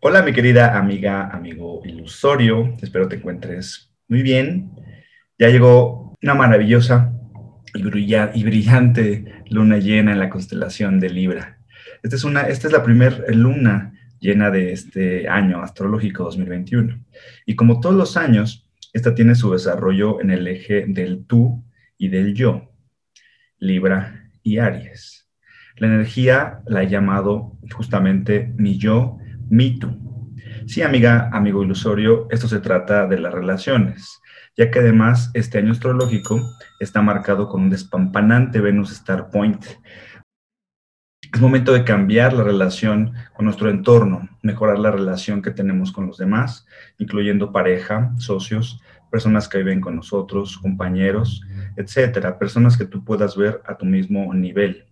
[0.00, 2.72] Hola, mi querida amiga, amigo ilusorio.
[2.80, 4.70] Espero te encuentres muy bien.
[5.36, 7.12] Ya llegó una maravillosa
[7.74, 7.82] y,
[8.44, 11.58] brillante luna llena en la constelación de Libra.
[12.04, 17.04] Esta es, una, esta es la primera luna llena de este año astrológico 2021.
[17.44, 21.64] Y como todos los años, esta tiene su desarrollo en el eje del tú
[21.96, 22.70] y del yo,
[23.58, 25.28] Libra y Aries.
[25.74, 29.18] La energía la he llamado justamente mi yo
[29.50, 29.96] Mito.
[30.66, 34.20] Sí, amiga, amigo ilusorio, esto se trata de las relaciones,
[34.56, 36.38] ya que además este año astrológico
[36.78, 39.64] está marcado con un despampanante Venus Star Point.
[41.32, 46.06] Es momento de cambiar la relación con nuestro entorno, mejorar la relación que tenemos con
[46.06, 46.66] los demás,
[46.98, 51.42] incluyendo pareja, socios, personas que viven con nosotros, compañeros,
[51.76, 54.84] etcétera, personas que tú puedas ver a tu mismo nivel,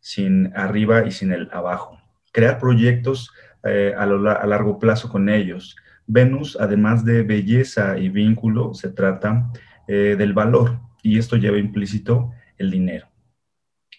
[0.00, 1.98] sin arriba y sin el abajo.
[2.32, 3.30] Crear proyectos
[3.64, 5.76] eh, a, largo plazo con ellos.
[6.06, 9.50] Venus, además de belleza y vínculo, se trata
[9.88, 13.08] eh, del valor y esto lleva implícito el dinero.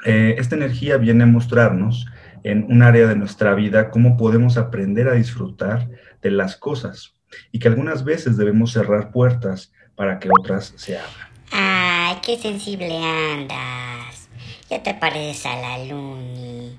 [0.06, 2.08] Eh, esta energía viene a mostrarnos
[2.44, 5.90] en un área de nuestra vida cómo podemos aprender a disfrutar
[6.22, 7.16] de las cosas
[7.52, 11.30] y que algunas veces debemos cerrar puertas para que otras se abran.
[11.52, 14.30] ¡Ay, qué sensible andas!
[14.70, 16.78] Ya te pareces a la Luni.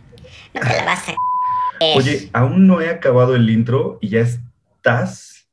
[0.54, 1.14] No te la vas a
[1.80, 5.48] Oye, aún no he acabado el intro y ya estás.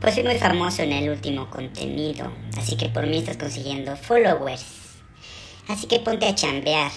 [0.00, 5.00] Pues soy muy famoso en el último contenido, así que por mí estás consiguiendo followers.
[5.68, 6.90] Así que ponte a chambear,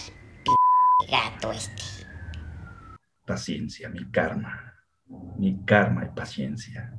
[0.44, 0.52] p
[1.12, 1.84] gato este.
[3.26, 4.74] Paciencia, mi karma.
[5.38, 6.94] Mi karma y paciencia.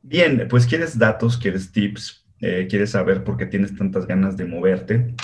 [0.00, 4.46] Bien, pues quieres datos, quieres tips, eh, quieres saber por qué tienes tantas ganas de
[4.46, 5.14] moverte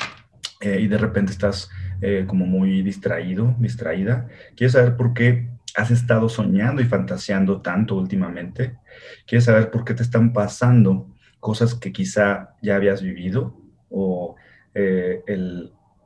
[0.61, 4.29] eh, y de repente estás eh, como muy distraído, distraída.
[4.57, 8.79] ¿Quieres saber por qué has estado soñando y fantaseando tanto últimamente?
[9.27, 13.61] ¿Quieres saber por qué te están pasando cosas que quizá ya habías vivido?
[13.91, 14.37] O
[14.75, 15.23] eh,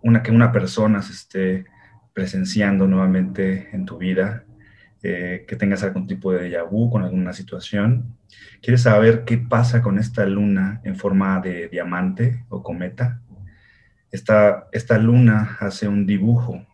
[0.03, 1.65] una, que una persona se esté
[2.13, 4.45] presenciando nuevamente en tu vida,
[5.03, 8.17] eh, que tengas algún tipo de déjà vu con alguna situación.
[8.61, 13.23] ¿Quieres saber qué pasa con esta luna en forma de diamante o cometa?
[14.11, 16.67] Esta, esta luna hace un dibujo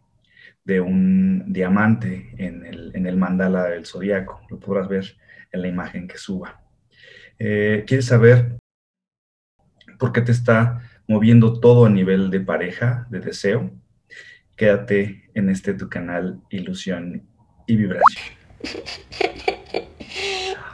[0.65, 4.43] de un diamante en el, mandala del zodiaco.
[4.51, 5.17] Lo podrás ver
[5.53, 6.61] en la imagen que suba.
[7.39, 8.59] Eh, ¿Quieres saber
[9.99, 13.71] por qué te está moviendo todo a nivel de pareja, de deseo?
[14.57, 17.23] Quédate en este tu canal Ilusión
[17.67, 18.25] y Vibración.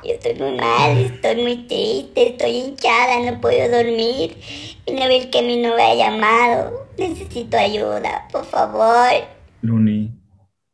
[0.04, 4.36] Yo estoy muy mal, estoy muy triste, estoy hinchada, no puedo dormir.
[4.84, 6.88] Y no ver que mi novia ha llamado.
[6.98, 9.12] Necesito ayuda, por favor.
[9.60, 10.10] Luni,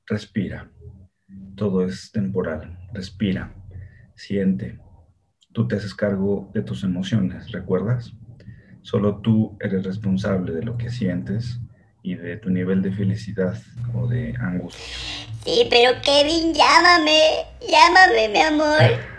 [0.06, 0.70] respira.
[1.56, 2.78] Todo es temporal.
[2.94, 3.52] Respira.
[4.14, 4.78] Siente.
[5.52, 8.12] Tú te haces cargo de tus emociones, ¿recuerdas?
[8.80, 11.58] Solo tú eres responsable de lo que sientes
[12.02, 13.58] y de tu nivel de felicidad
[13.92, 14.82] o de angustia.
[15.44, 17.20] Sí, pero Kevin, llámame.
[17.60, 19.17] Llámame, mi amor.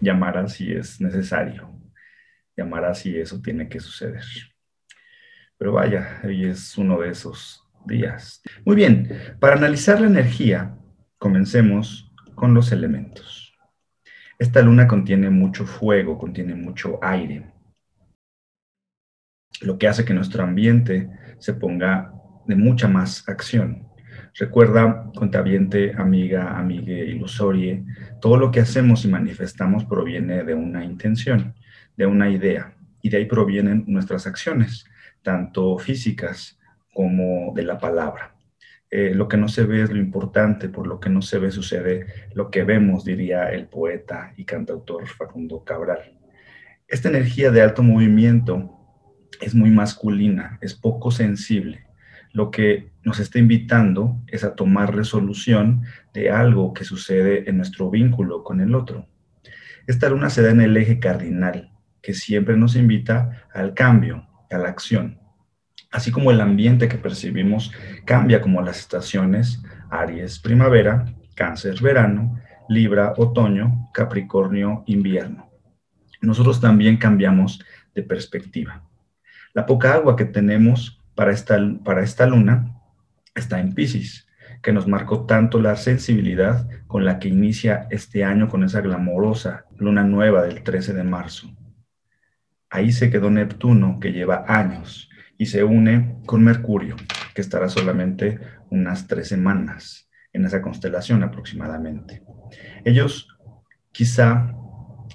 [0.00, 1.72] Llamará si es necesario
[2.56, 4.22] llamará si eso tiene que suceder.
[5.56, 8.42] Pero vaya, hoy es uno de esos días.
[8.64, 10.76] Muy bien, para analizar la energía,
[11.18, 13.54] comencemos con los elementos.
[14.38, 17.52] Esta luna contiene mucho fuego, contiene mucho aire,
[19.60, 22.12] lo que hace que nuestro ambiente se ponga
[22.46, 23.88] de mucha más acción.
[24.34, 27.84] Recuerda, contabiente, amiga, amigue, ilusorie,
[28.20, 31.54] todo lo que hacemos y manifestamos proviene de una intención
[31.96, 34.86] de una idea y de ahí provienen nuestras acciones,
[35.22, 36.58] tanto físicas
[36.92, 38.34] como de la palabra.
[38.90, 41.50] Eh, lo que no se ve es lo importante, por lo que no se ve
[41.50, 46.18] sucede lo que vemos, diría el poeta y cantautor Facundo Cabral.
[46.86, 48.70] Esta energía de alto movimiento
[49.40, 51.86] es muy masculina, es poco sensible.
[52.32, 55.82] Lo que nos está invitando es a tomar resolución
[56.14, 59.06] de algo que sucede en nuestro vínculo con el otro.
[59.86, 64.58] Esta luna se da en el eje cardinal, que siempre nos invita al cambio, a
[64.58, 65.18] la acción.
[65.90, 67.72] Así como el ambiente que percibimos
[68.06, 71.04] cambia como las estaciones, Aries, primavera,
[71.34, 72.38] Cáncer, verano,
[72.68, 75.50] Libra, otoño, Capricornio, invierno.
[76.22, 77.62] Nosotros también cambiamos
[77.94, 78.84] de perspectiva.
[79.52, 82.80] La poca agua que tenemos para esta, para esta luna
[83.34, 84.28] está en Pisces,
[84.62, 89.66] que nos marcó tanto la sensibilidad con la que inicia este año con esa glamorosa
[89.76, 91.50] luna nueva del 13 de marzo.
[92.70, 96.96] Ahí se quedó Neptuno, que lleva años, y se une con Mercurio,
[97.34, 98.38] que estará solamente
[98.70, 100.08] unas tres semanas.
[100.34, 102.22] en esa constelación aproximadamente.
[102.86, 103.28] Ellos
[103.92, 104.54] quizá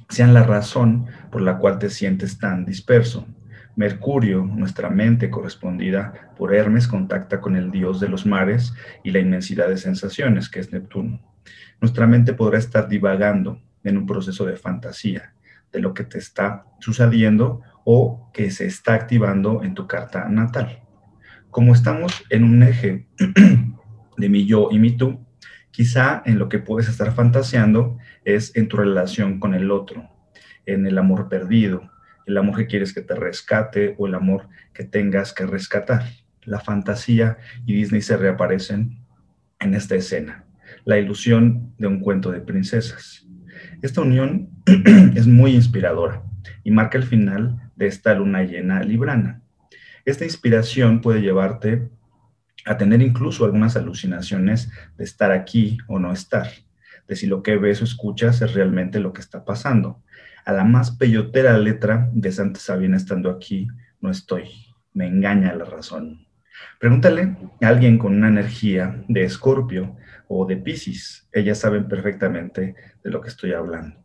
[0.09, 3.27] sean la razón por la cual te sientes tan disperso.
[3.77, 9.19] Mercurio, nuestra mente correspondida por Hermes, contacta con el dios de los mares y la
[9.19, 11.21] inmensidad de sensaciones, que es Neptuno.
[11.79, 15.35] Nuestra mente podrá estar divagando en un proceso de fantasía
[15.71, 20.81] de lo que te está sucediendo o que se está activando en tu carta natal.
[21.51, 23.07] Como estamos en un eje
[24.17, 25.23] de mi yo y mi tú,
[25.69, 30.09] quizá en lo que puedes estar fantaseando es en tu relación con el otro,
[30.65, 31.91] en el amor perdido,
[32.27, 36.03] el amor que quieres que te rescate o el amor que tengas que rescatar.
[36.43, 38.99] La fantasía y Disney se reaparecen
[39.59, 40.45] en esta escena,
[40.85, 43.25] la ilusión de un cuento de princesas.
[43.81, 44.49] Esta unión
[45.15, 46.23] es muy inspiradora
[46.63, 49.41] y marca el final de esta luna llena librana.
[50.05, 51.89] Esta inspiración puede llevarte
[52.65, 56.47] a tener incluso algunas alucinaciones de estar aquí o no estar,
[57.07, 60.03] de si lo que ves o escuchas es realmente lo que está pasando.
[60.47, 63.67] A la más peyotera letra de Santa Sabina estando aquí,
[63.99, 64.45] no estoy.
[64.93, 66.25] Me engaña la razón.
[66.79, 69.97] Pregúntale a alguien con una energía de Escorpio
[70.29, 71.27] o de Pisces.
[71.33, 73.97] Ellas saben perfectamente de lo que estoy hablando.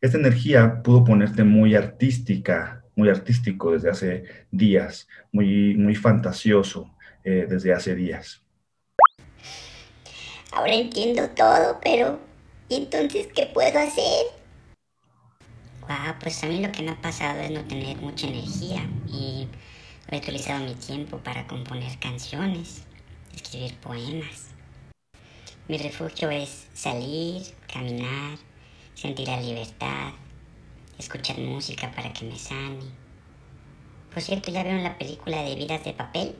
[0.00, 7.46] Esta energía pudo ponerte muy artística, muy artístico desde hace días, muy, muy fantasioso eh,
[7.46, 8.40] desde hace días.
[10.52, 12.18] Ahora entiendo todo, pero
[12.70, 14.41] ¿y entonces qué puedo hacer?
[15.82, 19.48] Wow, pues a mí lo que me ha pasado es no tener mucha energía y
[20.08, 22.84] he utilizado mi tiempo para componer canciones,
[23.34, 24.54] escribir poemas.
[25.68, 27.42] Mi refugio es salir,
[27.72, 28.38] caminar,
[28.94, 30.12] sentir la libertad,
[30.98, 32.84] escuchar música para que me sane.
[34.12, 36.36] Por cierto, ¿ya veo la película de Vidas de Papel?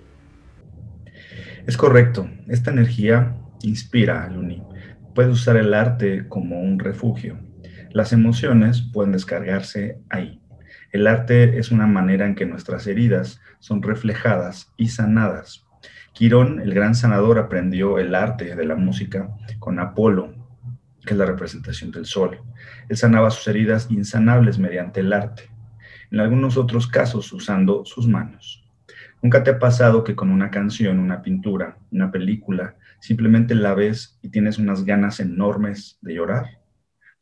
[1.66, 2.28] Es correcto.
[2.48, 4.62] Esta energía inspira a Luni.
[5.14, 7.38] Puede usar el arte como un refugio.
[7.92, 10.40] Las emociones pueden descargarse ahí.
[10.92, 15.66] El arte es una manera en que nuestras heridas son reflejadas y sanadas.
[16.14, 19.28] Quirón, el gran sanador, aprendió el arte de la música
[19.58, 20.32] con Apolo,
[21.04, 22.40] que es la representación del sol.
[22.88, 25.50] Él sanaba sus heridas insanables mediante el arte,
[26.10, 28.64] en algunos otros casos usando sus manos.
[29.20, 34.18] ¿Nunca te ha pasado que con una canción, una pintura, una película, simplemente la ves
[34.22, 36.61] y tienes unas ganas enormes de llorar?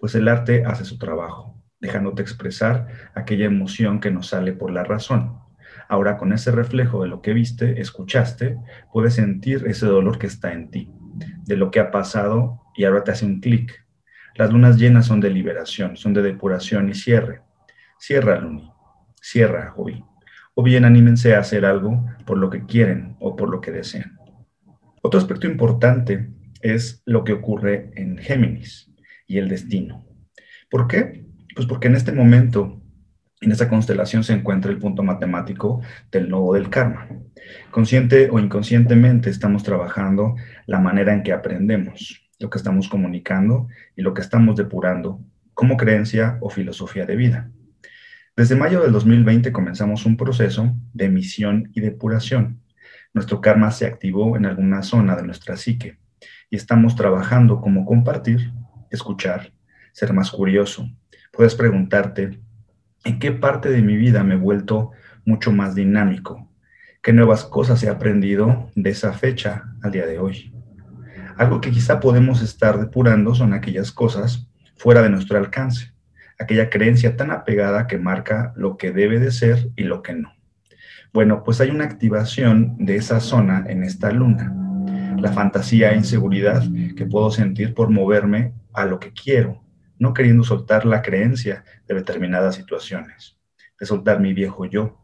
[0.01, 4.83] Pues el arte hace su trabajo, dejándote expresar aquella emoción que no sale por la
[4.83, 5.39] razón.
[5.89, 8.57] Ahora con ese reflejo de lo que viste, escuchaste,
[8.95, 10.91] puedes sentir ese dolor que está en ti,
[11.45, 13.85] de lo que ha pasado y ahora te hace un clic.
[14.37, 17.43] Las lunas llenas son de liberación, son de depuración y cierre.
[17.99, 18.73] Cierra, Luni.
[19.21, 20.03] Cierra, Jovi.
[20.55, 24.19] O bien anímense a hacer algo por lo que quieren o por lo que desean.
[25.03, 26.31] Otro aspecto importante
[26.63, 28.90] es lo que ocurre en Géminis
[29.31, 30.05] y el destino.
[30.69, 31.25] ¿Por qué?
[31.55, 32.83] Pues porque en este momento,
[33.41, 35.81] en esta constelación se encuentra el punto matemático
[36.11, 37.07] del nodo del karma.
[37.71, 40.35] Consciente o inconscientemente estamos trabajando
[40.67, 45.21] la manera en que aprendemos, lo que estamos comunicando y lo que estamos depurando
[45.55, 47.53] como creencia o filosofía de vida.
[48.37, 52.63] Desde mayo del 2020 comenzamos un proceso de emisión y depuración.
[53.15, 55.99] Nuestro karma se activó en alguna zona de nuestra psique
[56.51, 58.53] y estamos trabajando como compartir,
[58.91, 59.53] escuchar,
[59.93, 60.89] ser más curioso.
[61.33, 62.41] Puedes preguntarte,
[63.05, 64.91] ¿en qué parte de mi vida me he vuelto
[65.25, 66.49] mucho más dinámico?
[67.03, 70.53] ¿Qué nuevas cosas he aprendido de esa fecha al día de hoy?
[71.37, 75.93] Algo que quizá podemos estar depurando son aquellas cosas fuera de nuestro alcance,
[76.39, 80.33] aquella creencia tan apegada que marca lo que debe de ser y lo que no.
[81.13, 84.55] Bueno, pues hay una activación de esa zona en esta luna.
[85.19, 86.63] La fantasía e inseguridad
[86.97, 89.63] que puedo sentir por moverme a lo que quiero,
[89.99, 93.39] no queriendo soltar la creencia de determinadas situaciones,
[93.79, 95.01] de soltar mi viejo yo,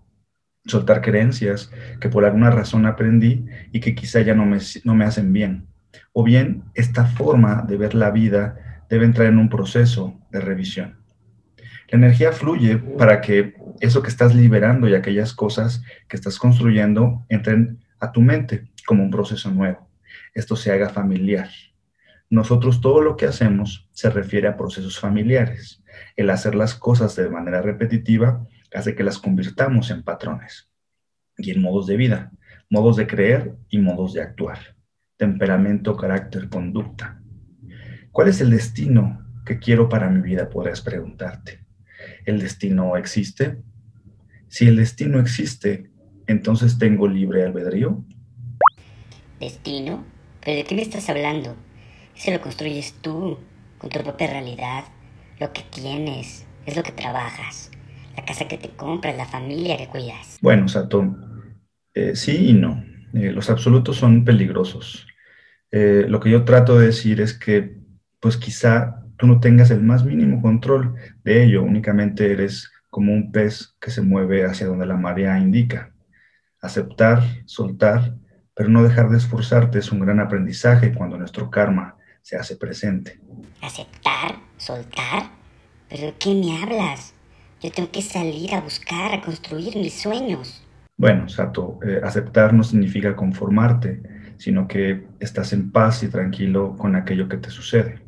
[0.64, 1.70] soltar creencias
[2.00, 5.68] que por alguna razón aprendí y que quizá ya no me, no me hacen bien,
[6.12, 10.98] o bien esta forma de ver la vida debe entrar en un proceso de revisión.
[11.88, 17.24] La energía fluye para que eso que estás liberando y aquellas cosas que estás construyendo
[17.28, 19.88] entren a tu mente como un proceso nuevo.
[20.34, 21.48] Esto se haga familiar.
[22.28, 25.82] Nosotros todo lo que hacemos se refiere a procesos familiares.
[26.16, 30.68] El hacer las cosas de manera repetitiva hace que las convirtamos en patrones
[31.38, 32.32] y en modos de vida,
[32.68, 34.76] modos de creer y modos de actuar
[35.16, 37.20] temperamento, carácter, conducta.
[38.12, 40.48] ¿Cuál es el destino que quiero para mi vida?
[40.50, 41.64] Podrías preguntarte.
[42.24, 43.62] ¿El destino existe?
[44.48, 45.90] Si el destino existe,
[46.26, 48.04] entonces tengo libre albedrío.
[49.40, 50.04] ¿Destino?
[50.44, 51.56] ¿Pero de qué me estás hablando?
[52.16, 53.38] Eso lo construyes tú,
[53.76, 54.84] con tu propia realidad,
[55.38, 57.70] lo que tienes, es lo que trabajas,
[58.16, 60.38] la casa que te compras, la familia que cuidas.
[60.40, 61.14] Bueno, Sato,
[61.92, 62.82] eh, sí y no.
[63.12, 65.06] Eh, los absolutos son peligrosos.
[65.70, 67.76] Eh, lo que yo trato de decir es que,
[68.18, 73.30] pues quizá tú no tengas el más mínimo control de ello, únicamente eres como un
[73.30, 75.92] pez que se mueve hacia donde la marea indica.
[76.62, 78.14] Aceptar, soltar,
[78.54, 81.95] pero no dejar de esforzarte es un gran aprendizaje cuando nuestro karma
[82.26, 83.20] se hace presente.
[83.62, 84.40] ¿Aceptar?
[84.56, 85.30] ¿Soltar?
[85.88, 87.14] ¿Pero qué me hablas?
[87.62, 90.66] Yo tengo que salir a buscar, a construir mis sueños.
[90.96, 94.02] Bueno, Sato, eh, aceptar no significa conformarte,
[94.38, 98.00] sino que estás en paz y tranquilo con aquello que te sucede.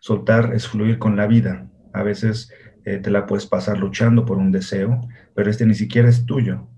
[0.00, 1.66] Soltar es fluir con la vida.
[1.92, 2.50] A veces
[2.86, 4.98] eh, te la puedes pasar luchando por un deseo,
[5.34, 6.68] pero este ni siquiera es tuyo.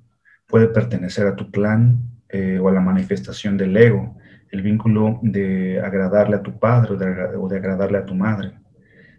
[0.48, 4.16] Puede pertenecer a tu plan eh, o a la manifestación del ego,
[4.50, 6.94] el vínculo de agradarle a tu padre
[7.36, 8.58] o de, agradarle a tu madre.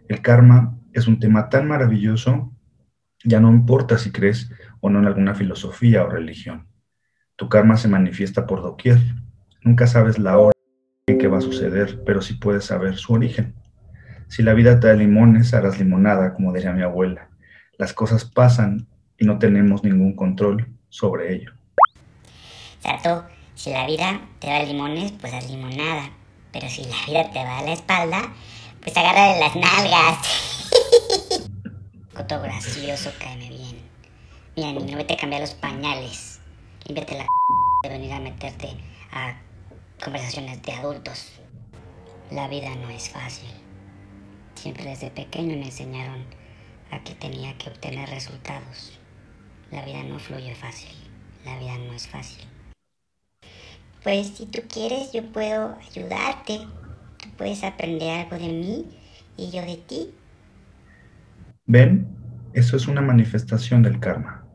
[0.07, 2.51] El karma es un tema tan maravilloso,
[3.23, 6.67] ya no importa si crees o no en alguna filosofía o religión.
[7.35, 8.99] Tu karma se manifiesta por doquier.
[9.61, 10.53] Nunca sabes la hora
[11.07, 13.55] en que va a suceder, pero sí puedes saber su origen.
[14.27, 17.29] Si la vida te da limones, harás limonada, como diría mi abuela.
[17.77, 21.51] Las cosas pasan y no tenemos ningún control sobre ello.
[23.55, 26.11] Si la vida te da limones, pues haz limonada.
[26.51, 28.33] Pero si la vida te va a la espalda,
[28.81, 30.17] pues agarra de las nalgas.
[32.13, 33.81] Coto gracioso, caeme bien.
[34.55, 36.39] Mira, niño, vete a cambiar los pañales.
[36.85, 37.25] Límpiate la
[37.83, 38.69] de venir a meterte
[39.11, 39.35] a
[40.03, 41.31] conversaciones de adultos.
[42.31, 43.49] La vida no es fácil.
[44.55, 46.25] Siempre desde pequeño me enseñaron
[46.91, 48.99] a que tenía que obtener resultados.
[49.71, 50.95] La vida no fluye fácil.
[51.43, 52.54] La vida no es fácil.
[54.05, 56.59] Pues si tú quieres, yo puedo ayudarte.
[57.17, 58.85] Tú puedes aprender algo de mí
[59.35, 60.13] y yo de ti.
[61.65, 62.07] ¿Ven?
[62.53, 64.45] Eso es una manifestación del karma,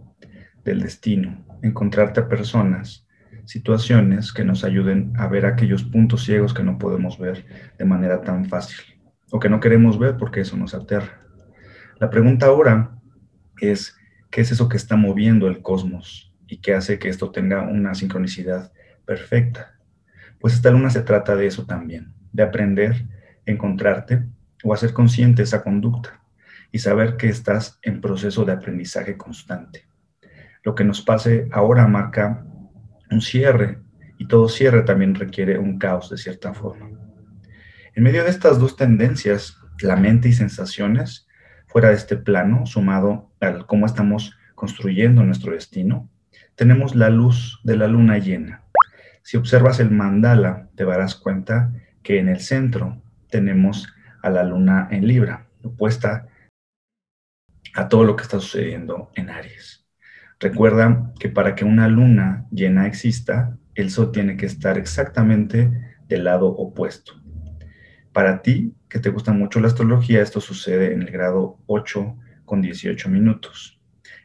[0.64, 3.08] del destino, encontrarte a personas,
[3.44, 7.44] situaciones que nos ayuden a ver aquellos puntos ciegos que no podemos ver
[7.76, 8.78] de manera tan fácil
[9.32, 11.22] o que no queremos ver porque eso nos aterra.
[11.98, 13.00] La pregunta ahora
[13.60, 13.96] es,
[14.30, 17.96] ¿qué es eso que está moviendo el cosmos y qué hace que esto tenga una
[17.96, 18.70] sincronicidad
[19.10, 19.74] perfecta?
[20.38, 23.08] Pues esta luna se trata de eso también, de aprender,
[23.44, 24.22] encontrarte
[24.62, 26.22] o hacer consciente esa conducta
[26.70, 29.84] y saber que estás en proceso de aprendizaje constante.
[30.62, 32.46] Lo que nos pase ahora marca
[33.10, 33.80] un cierre
[34.16, 36.88] y todo cierre también requiere un caos de cierta forma.
[37.96, 41.26] En medio de estas dos tendencias, la mente y sensaciones,
[41.66, 46.08] fuera de este plano, sumado al cómo estamos construyendo nuestro destino,
[46.54, 48.62] tenemos la luz de la luna llena.
[49.22, 51.72] Si observas el mandala, te darás cuenta
[52.02, 53.88] que en el centro tenemos
[54.22, 56.28] a la luna en Libra, opuesta
[57.74, 59.86] a todo lo que está sucediendo en Aries.
[60.38, 65.70] Recuerda que para que una luna llena exista, el sol tiene que estar exactamente
[66.08, 67.12] del lado opuesto.
[68.12, 72.60] Para ti, que te gusta mucho la astrología, esto sucede en el grado 8 con
[72.60, 73.80] 18 minutos.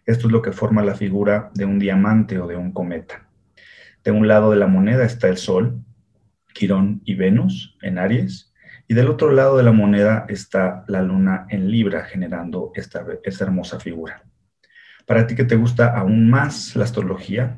[0.05, 3.24] Esto es lo que forma la figura de un diamante o de un cometa.
[4.05, 5.83] De un lado de la moneda está el Sol,
[6.53, 8.53] Quirón y Venus en Aries,
[8.87, 13.45] y del otro lado de la moneda está la Luna en Libra, generando esta, esta
[13.45, 14.23] hermosa figura.
[15.07, 17.57] Para ti que te gusta aún más la astrología,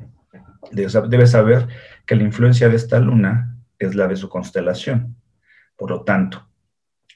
[0.72, 1.68] debes saber
[2.06, 5.16] que la influencia de esta luna es la de su constelación.
[5.76, 6.48] Por lo tanto,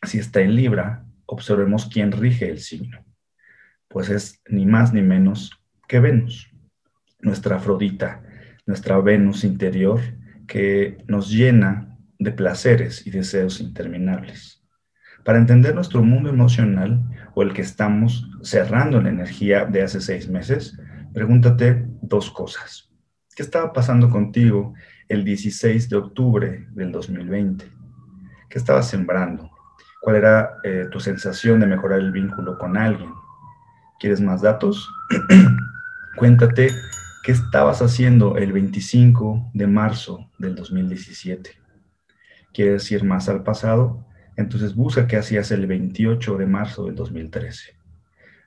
[0.02, 3.04] si está en Libra, observemos quién rige el signo.
[3.88, 5.52] Pues es ni más ni menos
[5.88, 6.50] que Venus,
[7.20, 8.22] nuestra Afrodita,
[8.66, 10.00] nuestra Venus interior
[10.47, 14.62] que nos llena de placeres y deseos interminables.
[15.25, 17.02] Para entender nuestro mundo emocional
[17.35, 20.78] o el que estamos cerrando la energía de hace seis meses,
[21.12, 22.90] pregúntate dos cosas.
[23.35, 24.75] ¿Qué estaba pasando contigo
[25.09, 27.64] el 16 de octubre del 2020?
[28.49, 29.50] ¿Qué estabas sembrando?
[30.02, 33.11] ¿Cuál era eh, tu sensación de mejorar el vínculo con alguien?
[34.00, 34.90] ¿Quieres más datos?
[36.16, 36.69] Cuéntate
[37.23, 41.50] qué estabas haciendo el 25 de marzo del 2017.
[42.52, 44.05] ¿Quieres ir más al pasado?
[44.37, 47.76] Entonces busca qué hacías el 28 de marzo del 2013.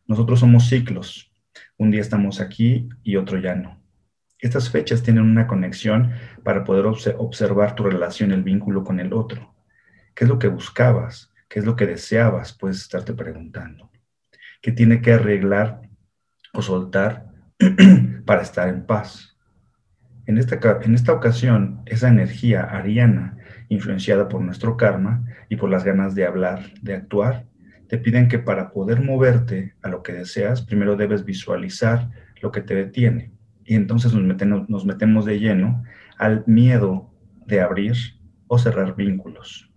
[0.07, 1.31] Nosotros somos ciclos.
[1.77, 3.81] Un día estamos aquí y otro ya no.
[4.39, 6.11] Estas fechas tienen una conexión
[6.43, 9.55] para poder observar tu relación, el vínculo con el otro.
[10.13, 11.31] ¿Qué es lo que buscabas?
[11.47, 12.51] ¿Qué es lo que deseabas?
[12.53, 13.89] Puedes estarte preguntando.
[14.61, 15.81] ¿Qué tiene que arreglar
[16.53, 17.34] o soltar
[18.25, 19.37] para estar en paz?
[20.25, 23.37] En esta, en esta ocasión, esa energía ariana
[23.69, 27.45] influenciada por nuestro karma y por las ganas de hablar, de actuar,
[27.87, 32.09] te piden que para poder moverte a lo que deseas, primero debes visualizar
[32.41, 33.31] lo que te detiene.
[33.63, 35.83] Y entonces nos metemos, nos metemos de lleno
[36.17, 37.11] al miedo
[37.45, 37.95] de abrir
[38.47, 39.71] o cerrar vínculos.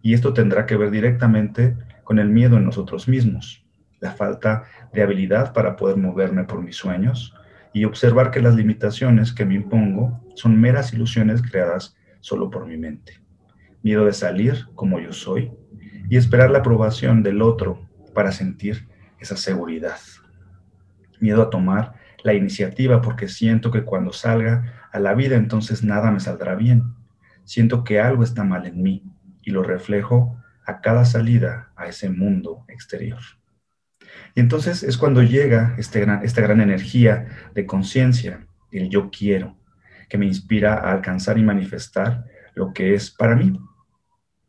[0.00, 3.61] Y esto tendrá que ver directamente con el miedo en nosotros mismos,
[4.02, 7.34] la falta de habilidad para poder moverme por mis sueños
[7.72, 12.76] y observar que las limitaciones que me impongo son meras ilusiones creadas solo por mi
[12.76, 13.22] mente.
[13.82, 15.52] Miedo de salir como yo soy
[16.10, 18.88] y esperar la aprobación del otro para sentir
[19.20, 19.98] esa seguridad.
[21.20, 21.94] Miedo a tomar
[22.24, 26.82] la iniciativa porque siento que cuando salga a la vida entonces nada me saldrá bien.
[27.44, 29.04] Siento que algo está mal en mí
[29.42, 33.20] y lo reflejo a cada salida a ese mundo exterior.
[34.34, 39.56] Y entonces es cuando llega este gran, esta gran energía de conciencia, el yo quiero,
[40.08, 43.58] que me inspira a alcanzar y manifestar lo que es para mí.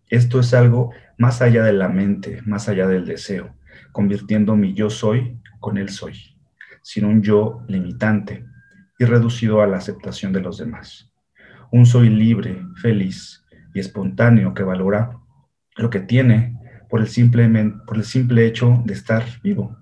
[0.10, 3.56] Esto es algo más allá de la mente, más allá del deseo,
[3.92, 6.38] convirtiendo mi yo soy con el soy,
[6.82, 8.46] sin un yo limitante
[9.00, 11.12] y reducido a la aceptación de los demás.
[11.72, 13.44] Un soy libre, feliz
[13.74, 15.18] y espontáneo que valora
[15.76, 16.60] lo que tiene
[16.94, 17.50] por el, simple,
[17.88, 19.76] por el simple hecho de estar vivo.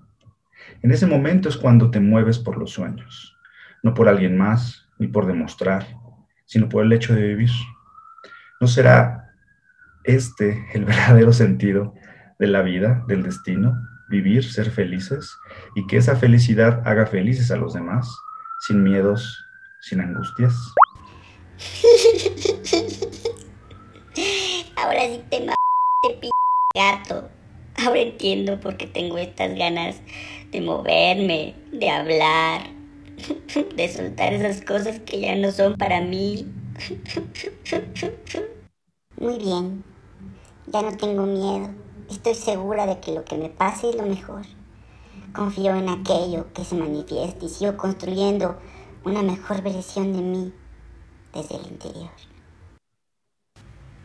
[0.80, 3.36] En ese momento es cuando te mueves por los sueños,
[3.82, 5.86] no por alguien más ni por demostrar,
[6.46, 7.50] sino por el hecho de vivir.
[8.62, 9.30] ¿No será
[10.04, 11.92] este el verdadero sentido
[12.38, 13.76] de la vida, del destino?
[14.08, 15.36] Vivir, ser felices
[15.74, 18.10] y que esa felicidad haga felices a los demás,
[18.66, 19.38] sin miedos,
[19.82, 20.54] sin angustias.
[24.76, 25.46] Ahora sí te
[26.18, 26.31] p
[26.74, 27.28] gato.
[27.76, 29.96] Ahora entiendo por qué tengo estas ganas
[30.50, 32.70] de moverme, de hablar,
[33.76, 36.46] de soltar esas cosas que ya no son para mí.
[39.18, 39.84] Muy bien,
[40.66, 41.70] ya no tengo miedo.
[42.10, 44.42] Estoy segura de que lo que me pase es lo mejor.
[45.34, 48.58] Confío en aquello que se manifiesta y sigo construyendo
[49.04, 50.52] una mejor versión de mí
[51.32, 52.10] desde el interior.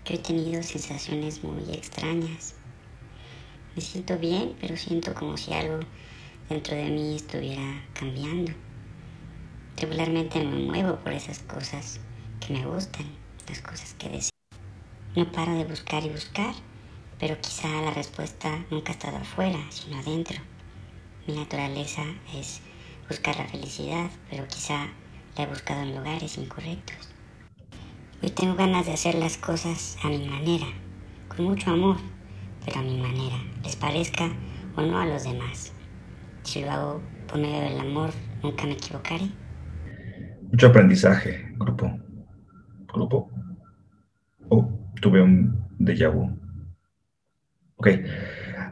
[0.06, 2.57] He tenido sensaciones muy extrañas.
[3.78, 5.82] Me siento bien, pero siento como si algo
[6.50, 8.52] dentro de mí estuviera cambiando.
[9.80, 12.00] Regularmente me muevo por esas cosas
[12.40, 13.06] que me gustan,
[13.48, 14.32] las cosas que deseo.
[15.16, 16.56] No paro de buscar y buscar,
[17.20, 20.40] pero quizá la respuesta nunca ha estado afuera, sino adentro.
[21.28, 22.02] Mi naturaleza
[22.34, 22.62] es
[23.08, 24.88] buscar la felicidad, pero quizá
[25.38, 27.10] la he buscado en lugares incorrectos.
[28.24, 30.66] Hoy tengo ganas de hacer las cosas a mi manera,
[31.28, 31.98] con mucho amor,
[32.68, 34.30] pero a mi manera, les parezca
[34.76, 35.74] o no a los demás.
[36.44, 38.10] Si lo hago por medio del amor,
[38.44, 39.30] nunca me equivocaré.
[40.52, 41.98] Mucho aprendizaje, grupo.
[42.94, 43.30] Grupo.
[44.50, 44.70] Oh,
[45.02, 46.30] tuve un déjà vu.
[47.78, 47.88] Ok.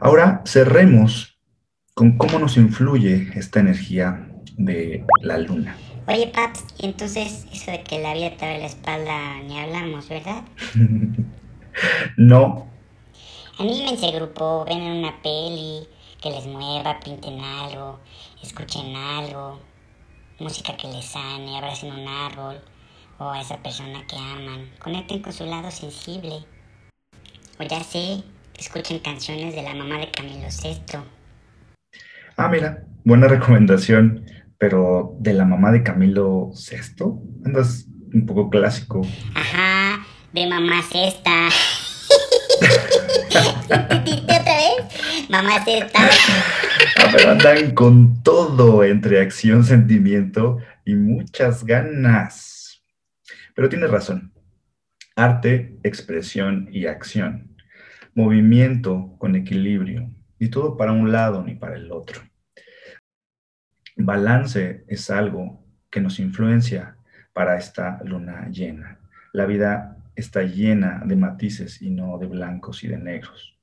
[0.00, 1.40] Ahora cerremos
[1.94, 4.28] con cómo nos influye esta energía
[4.58, 5.74] de la luna.
[6.06, 10.44] Oye, Paps, y entonces eso de que la vida te la espalda ni hablamos, ¿verdad?
[12.18, 12.75] no.
[13.58, 15.88] Anímense, grupo, ven en una peli,
[16.20, 18.00] que les mueva, pinten algo,
[18.42, 19.58] escuchen algo,
[20.38, 22.60] música que les sane, abracen un árbol
[23.18, 26.44] o a esa persona que aman, conecten con su lado sensible.
[27.58, 28.22] O ya sé,
[28.58, 30.98] escuchen canciones de la mamá de Camilo VI.
[32.36, 34.26] Ah, mira, buena recomendación,
[34.58, 37.04] pero de la mamá de Camilo VI,
[37.46, 39.00] andas un poco clásico.
[39.34, 41.48] Ajá, de mamá cesta.
[44.24, 45.28] otra vez?
[45.28, 45.98] Mamá cesta.
[46.98, 52.82] Ah, pero andan con todo entre acción, sentimiento y muchas ganas.
[53.54, 54.32] Pero tienes razón.
[55.16, 57.56] Arte, expresión y acción.
[58.14, 60.10] Movimiento con equilibrio.
[60.38, 62.22] Y todo para un lado ni para el otro.
[63.96, 66.96] Balance es algo que nos influencia
[67.32, 68.98] para esta luna llena.
[69.32, 73.55] La vida está llena de matices y no de blancos y de negros.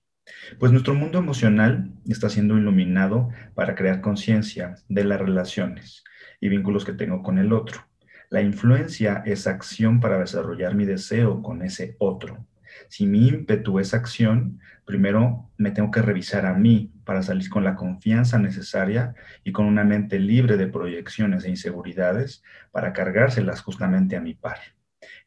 [0.60, 6.04] Pues nuestro mundo emocional está siendo iluminado para crear conciencia de las relaciones
[6.40, 7.82] y vínculos que tengo con el otro.
[8.30, 12.48] La influencia es acción para desarrollar mi deseo con ese otro.
[12.88, 17.64] Si mi ímpetu es acción, primero me tengo que revisar a mí para salir con
[17.64, 24.16] la confianza necesaria y con una mente libre de proyecciones e inseguridades para cargárselas justamente
[24.16, 24.58] a mi par,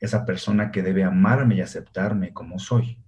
[0.01, 2.99] esa persona que debe amarme y aceptarme como soy.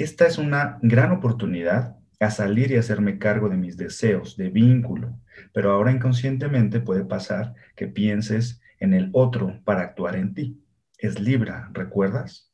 [0.00, 5.20] Esta es una gran oportunidad a salir y hacerme cargo de mis deseos, de vínculo,
[5.52, 10.64] pero ahora inconscientemente puede pasar que pienses en el otro para actuar en ti.
[10.96, 12.50] Es Libra, ¿recuerdas?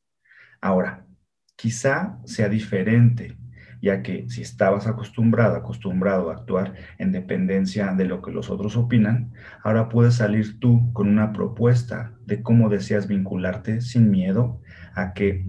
[0.61, 1.07] Ahora,
[1.55, 3.39] quizá sea diferente,
[3.81, 8.77] ya que si estabas acostumbrado, acostumbrado a actuar en dependencia de lo que los otros
[8.77, 9.33] opinan,
[9.63, 14.61] ahora puedes salir tú con una propuesta de cómo deseas vincularte sin miedo
[14.97, 15.47] a que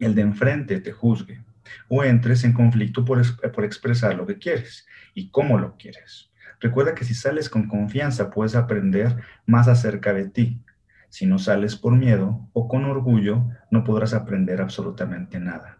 [0.00, 1.42] el de enfrente te juzgue
[1.88, 6.30] o entres en conflicto por, por expresar lo que quieres y cómo lo quieres.
[6.60, 10.60] Recuerda que si sales con confianza puedes aprender más acerca de ti.
[11.08, 15.78] Si no sales por miedo o con orgullo, no podrás aprender absolutamente nada,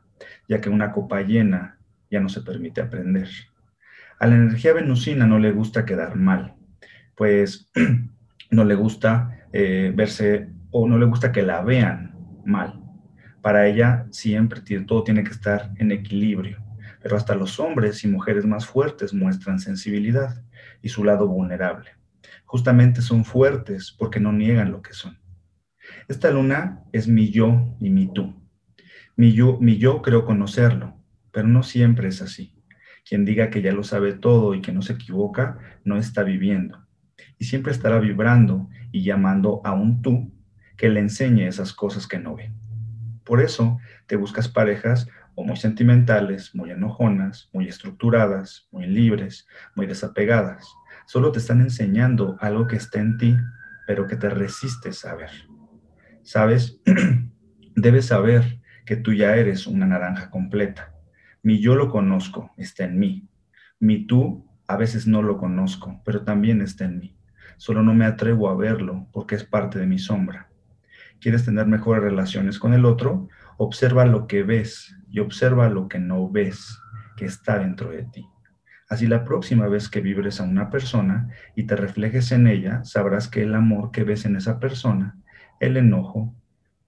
[0.48, 1.78] ya que una copa llena
[2.10, 3.28] ya no se permite aprender.
[4.18, 6.54] A la energía venusina no le gusta quedar mal,
[7.16, 7.70] pues
[8.50, 12.77] no le gusta eh, verse o no le gusta que la vean mal.
[13.42, 16.58] Para ella siempre todo tiene que estar en equilibrio,
[17.02, 20.42] pero hasta los hombres y mujeres más fuertes muestran sensibilidad
[20.82, 21.90] y su lado vulnerable.
[22.44, 25.18] Justamente son fuertes porque no niegan lo que son.
[26.08, 28.34] Esta luna es mi yo y mi tú.
[29.16, 30.96] Mi yo, mi yo creo conocerlo,
[31.30, 32.54] pero no siempre es así.
[33.08, 36.86] Quien diga que ya lo sabe todo y que no se equivoca, no está viviendo.
[37.38, 40.32] Y siempre estará vibrando y llamando a un tú
[40.76, 42.52] que le enseñe esas cosas que no ve.
[43.28, 49.86] Por eso te buscas parejas o muy sentimentales, muy enojonas, muy estructuradas, muy libres, muy
[49.86, 50.66] desapegadas.
[51.06, 53.36] Solo te están enseñando algo que está en ti,
[53.86, 55.30] pero que te resistes a ver.
[56.22, 56.80] ¿Sabes?
[57.76, 60.94] Debes saber que tú ya eres una naranja completa.
[61.42, 63.28] Mi yo lo conozco, está en mí.
[63.78, 67.14] Mi tú a veces no lo conozco, pero también está en mí.
[67.58, 70.47] Solo no me atrevo a verlo porque es parte de mi sombra.
[71.20, 73.28] ¿Quieres tener mejores relaciones con el otro?
[73.56, 76.78] Observa lo que ves y observa lo que no ves
[77.16, 78.26] que está dentro de ti.
[78.88, 83.28] Así la próxima vez que vibres a una persona y te reflejes en ella, sabrás
[83.28, 85.18] que el amor que ves en esa persona,
[85.60, 86.34] el enojo,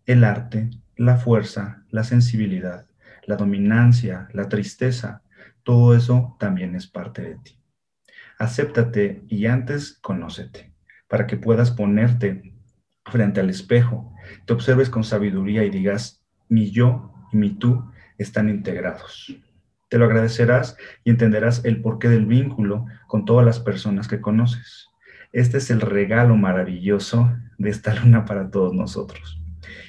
[0.07, 2.87] el arte, la fuerza, la sensibilidad,
[3.27, 5.23] la dominancia, la tristeza,
[5.63, 7.59] todo eso también es parte de ti.
[8.39, 10.73] Acéptate y antes conócete,
[11.09, 12.55] para que puedas ponerte
[13.05, 14.13] frente al espejo,
[14.47, 19.35] te observes con sabiduría y digas, mi yo y mi tú están integrados.
[19.89, 24.89] Te lo agradecerás y entenderás el porqué del vínculo con todas las personas que conoces.
[25.33, 29.41] Este es el regalo maravilloso de esta luna para todos nosotros.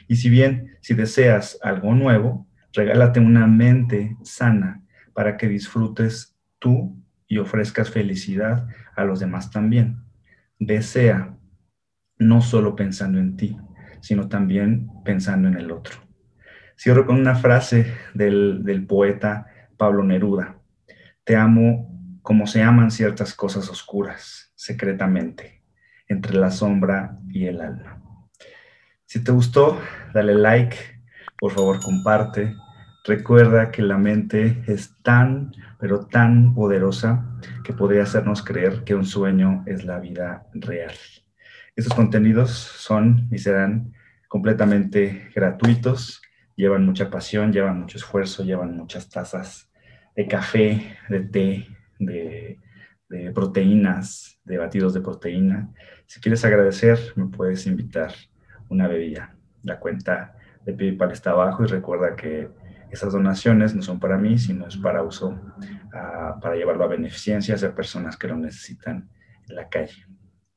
[0.07, 4.81] Y si bien, si deseas algo nuevo, regálate una mente sana
[5.13, 6.97] para que disfrutes tú
[7.27, 10.03] y ofrezcas felicidad a los demás también.
[10.59, 11.37] Desea,
[12.21, 13.57] no solo pensando en ti,
[13.99, 15.95] sino también pensando en el otro.
[16.77, 20.59] Cierro con una frase del, poeta Pablo Neruda.
[21.23, 25.63] Te amo como se aman ciertas cosas oscuras, secretamente,
[26.07, 28.03] entre la sombra y el alma.
[29.05, 29.79] Si te gustó,
[30.13, 30.77] dale like,
[31.39, 32.55] por favor comparte.
[33.03, 37.25] Recuerda que la mente es tan, pero tan poderosa
[37.63, 40.93] que podría hacernos creer que un sueño es la vida real.
[41.75, 43.93] Estos contenidos son y serán
[44.27, 46.21] completamente gratuitos
[46.61, 49.71] llevan mucha pasión, llevan mucho esfuerzo, llevan muchas tazas
[50.15, 52.59] de café, de té, de,
[53.33, 55.73] proteínas, de batidos de proteína.
[56.05, 58.13] Si quieres agradecer, me puedes invitar
[58.69, 59.35] una bebida.
[59.63, 62.49] La cuenta de PayPal está abajo y recuerda que
[62.91, 65.39] esas donaciones no son para mí, sino es para uso,
[65.93, 69.09] ah, para llevarlo a beneficencia a personas que lo necesitan
[69.49, 70.05] en la calle.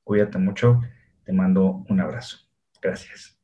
[0.03, 0.83] Cuídate mucho,
[1.25, 2.39] te mando un abrazo.
[2.81, 3.39] Gracias.